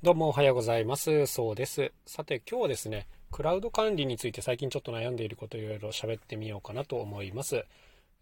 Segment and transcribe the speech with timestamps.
[0.00, 1.26] どうもおはようございます。
[1.26, 1.90] そうです。
[2.06, 7.64] さて今日はですね、クラウド管理について最近ちょっと悩んでいることをいろいろ喋ってみようかなと思います。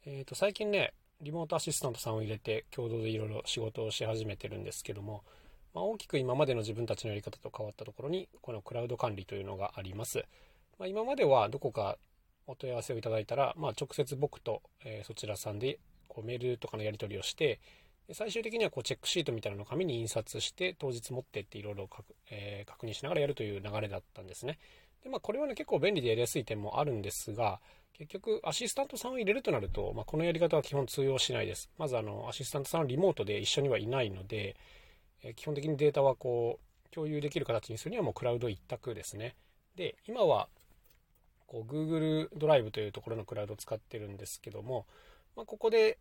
[0.07, 5.23] えっ、ー、と、最近ね、リモートアシスタントさんを入れて共同でいろいろ仕事をし始めてるんですけども、
[5.75, 10.25] まあ、大きく今までの自分たちのやり方と変わったところに、このクラウド管理というのがあります。
[10.79, 11.99] まあ、今まではどこか
[12.47, 17.61] お問い合わせをいただいたら、まあ、直接僕と、え、そちらさんでこうメールとかのやり取りをして、
[18.13, 21.89] 最終的にはこうチェックシートみたいなのを紙に印刷して当日持ってっていろいろ
[22.31, 24.59] え、確認しながらやるという流れだったんですね。
[25.03, 27.61] で、まあこれはね結構便利でやりやすい点もあるんですが、
[27.95, 31.71] 結局アシスタントさんを入れるとなると、まあ、このやり方は基本通用しないです。
[31.79, 34.57] まずあのアシスタントさんはリモートで一緒にはいないので、
[35.23, 39.35] え、基本的にデータはこう共有できる形にするにはもうクラウド一択ですね。
[39.77, 40.49] で、今は
[41.47, 44.87] こう Google ドライブというところのクラウドを使ってるんですけども、
[45.35, 45.99] まあ、ここで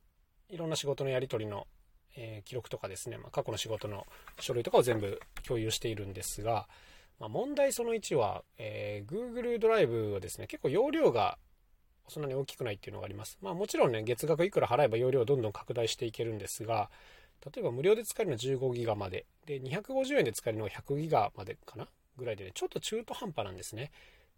[0.50, 1.68] いろんな仕事のやり取りの
[2.16, 4.06] え、記録とかですね、まあ、過去の仕事の
[4.40, 6.68] 書類とかを全部共有しているんですが、
[7.20, 11.38] まあ、問題その1は、えー、Google ドライブはですね、結構容量が
[12.08, 13.38] そんなに大きくないっていうのがあります。
[13.42, 16.90] まあもちろんね、月額いくら払えば容量をどんどん拡大していけるんですが、
[17.46, 23.92] 例えば無料で使えるのは15ギガまで、で、250円で使えるのは100ギガまでかなぐらいでね、ちょっと中途半端なんですね。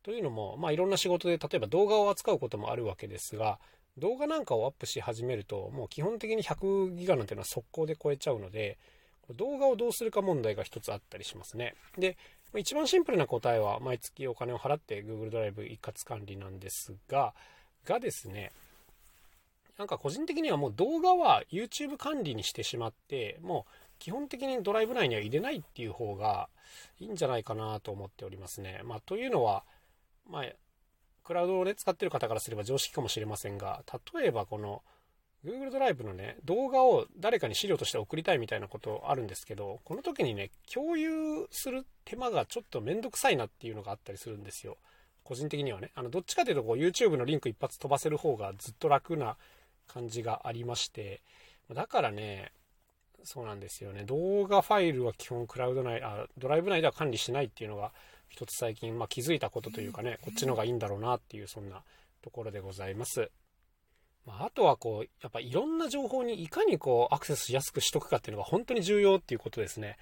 [0.03, 3.59] というのも、まあいろんな仕事で、例えば動画を扱うこともあるわけですが、
[3.97, 8.77] 動画なんかをアップし始めると、もう基本的に100ギガなんていうのは速攻で超えちゃうので、
[9.35, 11.75] 動画をどうするか問題が一つあったりしますね。
[11.97, 12.17] で、
[12.55, 17.33] 一番シンプルな答えは毎月お金を払って Google ドライブ一括管理なんですが、
[17.85, 18.51] がですね、
[19.77, 26.49] なんか個人的にはもう動画は YouTube 管理にしてしまって、もう基本的にドライブ内には入れないっていう方が
[26.99, 28.81] いいんじゃないかなと思っておりますね。
[28.83, 29.63] まあというのは、
[30.29, 30.45] まあ
[31.27, 33.83] クラウドをね、使ってる方からすれば常識かもしれませんが、
[34.15, 34.81] 例えばこの
[35.43, 44.77] Google ドライブのね、動画を誰かに資料として送りたいみたいなことあるんですけど、この時にね、共有する手間がちょっとめんどくさいなっていうのがあったりするんですよ。
[45.25, 45.91] 個人的にはね。
[45.95, 49.35] あの、どっちかというとこう YouTube のリンク一発飛ばせる方がずっと楽な
[49.85, 51.21] 感じがありまして、
[51.73, 52.53] だからね、
[53.25, 54.05] そうなんですよね。
[54.05, 57.91] 動画ファイルは基本クラウド内、あ、ドライブ内では管理しないっていうのが
[58.29, 61.83] 一つ最近、まあ、気づいたことというかね、こっちの方がいいんだろうなっていう、そんな
[62.21, 63.31] ところでございます。
[64.25, 69.97] まあ、あとはこう、やっぱいろんな情報にいかにこう、アクセスしやすくしとくかっていうのが本当に重要っていうことですね。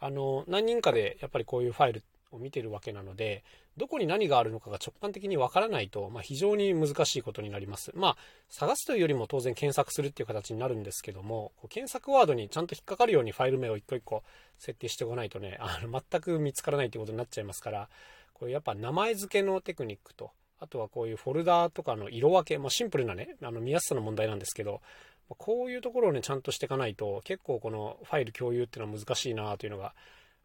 [0.00, 3.44] あの、何人かでやっぱりこういうファイルを見てるわけなので、
[3.76, 7.92] どこに何があるのかが直感的にわからないと、まあ、非常に難しいことになります。
[7.94, 8.16] まあ、
[8.48, 14.22] 探すというよりも当然検索するっていう形になるんですけども、検索ワードにちゃんと引っかかるようにファイル名を一個一個
[14.58, 17.88] 設定しておかないとね、あの、全く見つからないってことになっちゃいますから、
[18.34, 20.30] これやっぱ名前付けのテクニックと、
[20.60, 24.80] あとはこういうフォルダーとかの色分け、まあ、シンプルなね、あの見やすさの問題なんですけど、
[25.28, 29.94] こういうところをね、ちゃんとしていかないと、結構このファイル共有っていうのは難しいなというのが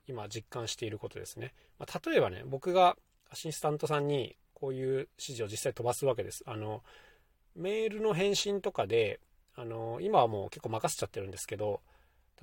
[0.08, 1.54] 今実感していることですね。
[1.80, 2.98] まあ、例えばね、僕が
[3.32, 6.44] アシスタントさんにこういう指示を実際飛ばすわけです。
[6.46, 6.84] あの、
[7.56, 9.20] メールの返信とかで、
[9.56, 11.82] あの、今はもう結構任せちゃってるんですけど、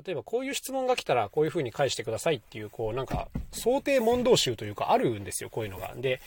[0.04, 5.94] 例えばこういう質問が来たらこういう風に返してくださいっていう、こうなんか想定問答集というかあるんですよ、こういうのが。
[5.97, 6.21] で、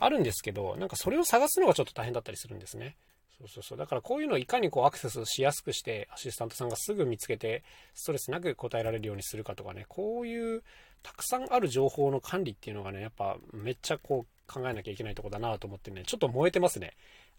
[0.00, 2.96] あるんですけど、なんかそれを探すのがちょっと大変だったりするんですね。
[3.38, 3.78] そうそうそう。
[3.78, 7.62] だからこういうのをいかにこうアクセスしやすくして、アシスタントさんがすぐ見つけて、
[7.94, 10.62] ストレスなく答えられるようにするかとかね、こういう
[11.02, 16.94] たくさんある情報の管理っていうのがね、やっぱめっちゃこう考えなきゃいけないとこだなと思ってね、ちょっと燃えてますね。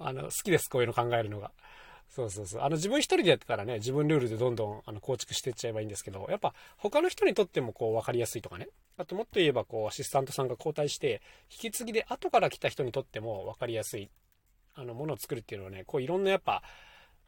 [0.00, 1.52] あの、好きです、こういうの考えるのが。
[2.14, 2.62] そうそうそう。
[2.62, 8.68] あの、自分一人でやってたらね、自分ルールでどんどん、あの、構築していっちゃえばいいんですけど、やっぱ、他の人にとっても、こう、わかりやすいとかね。
[8.98, 14.10] あと、もっと言えば、こう、アシスタントさんが交代して、引き継ぎで後から来た人にとってもわかりやすい、
[14.76, 16.62] あの、ものを作るっていうのはね、こう、いろんなやっぱ、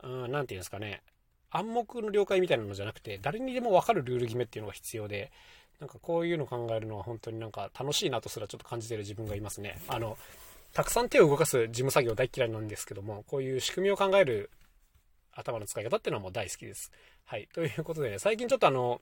[0.04, 1.03] うん、なんていうんですかね、
[1.50, 5.32] 暗黙の了解みたいなのじゃなくて、誰にでもわかるルール決めっていうのが必要で、
[5.80, 9.78] なんかこういうの考えるのは本当になんか楽しいなとすらちょっと感じてる自分がいますね。
[9.88, 10.16] あの、
[10.72, 14.50] たくさん手を動かす事務作業大嫌いなんですけども、こういう仕組みを考える
[15.36, 16.91] 頭の使い方っていうのはもう大好きです。
[17.24, 17.48] はい。
[17.52, 19.00] ということでね、最近ちょっとあの、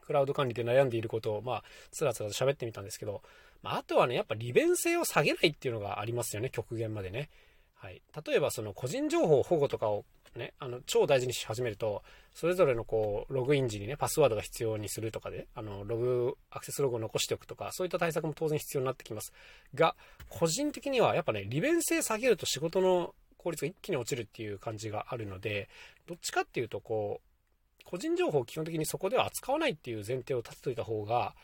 [0.00, 3.22] クラウド管理で悩んでいることを、まあ、つらつらと喋ってみたんですけど、
[3.62, 7.28] まあ、あとはね、やっぱ利便性を下げないっていうのがありますよね、極限までね。
[7.74, 8.02] はい。
[8.26, 10.04] 例えば、その個人情報保護とかを
[10.36, 12.02] ね、あの、超大事にし始めると、
[12.34, 19.32] それぞれのこう、ログイン時にね、パスワードが必要にするとかで、あの、ログ、アクセスログを残しておくとか、そういった対策も当然必要になってきます。
[19.74, 19.96] が、
[20.28, 25.68] 個人的にはやっぱね、利便性下げると仕事の効率が一気に落ちるっていう感じがあるので、
[26.06, 31.34] どっちかっていうと、こう、個人情報を基本的にそこでは扱わないっていう前提を立てといた方が、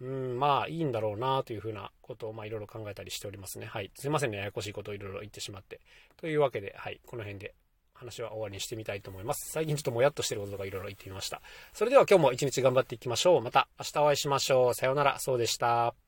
[0.00, 3.66] うん、まあいいんだろうなというふうなことをまあいろいろ考えたりしておりますね。
[3.66, 3.90] はい。
[3.96, 4.38] すいませんね。
[4.38, 5.80] ややこしいことをいろいろ言ってしまって。
[6.16, 7.00] というわけで、はい。
[7.04, 7.54] この辺で
[7.94, 9.50] 話は終わりにしてみたいと思います。
[9.50, 11.42] 最近ちょっともやっとしてることがいろいろ言ってみました。
[11.72, 13.42] それでは今日も一日頑張っていきましょう。
[13.42, 14.74] また明日お会いしましょう。
[14.74, 15.18] さようなら。
[15.18, 16.07] そうでした。